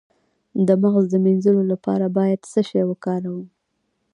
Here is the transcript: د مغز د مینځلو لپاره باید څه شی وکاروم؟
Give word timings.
د 0.67 0.69
مغز 0.81 1.05
د 1.11 1.15
مینځلو 1.23 1.63
لپاره 1.71 2.05
باید 2.17 2.39
څه 2.51 2.61
شی 2.69 2.81
وکاروم؟ 2.89 3.45